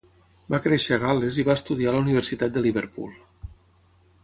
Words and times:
Va 0.53 0.59
créixer 0.61 0.95
a 0.95 0.97
Gal·les 1.03 1.37
i 1.43 1.45
va 1.51 1.57
estudiar 1.61 1.91
a 1.91 1.95
la 1.97 2.01
Universitat 2.07 2.57
de 2.57 2.65
Liverpool. 2.69 3.13